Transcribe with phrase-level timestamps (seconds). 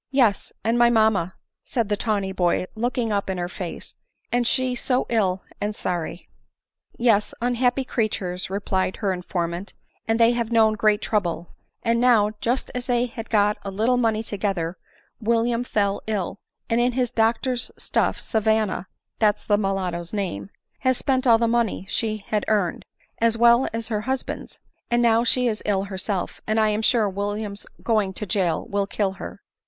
[0.23, 3.95] "Yes, and my mamma," said the tawny boy, looking up in her face,
[4.31, 6.27] and she so ill and sorry.""
[6.97, 9.75] Yes, unhappy creatures," replied her informant,
[10.07, 11.49] "and they have known great trouble;
[11.83, 14.75] and now, just as they had got a little money together,
[15.19, 18.87] William fell ill, and in doctor's stuff Savanna
[19.19, 20.49] (that's the mulatto's name)
[20.79, 22.85] has spent all the money she had earned,
[23.19, 24.59] as well as her hus band's;
[24.89, 28.87] and now she is ill herself, and I am sure William's going to jail will
[28.87, 29.39] kill her.